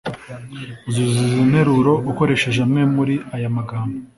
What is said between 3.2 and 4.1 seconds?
aya magambo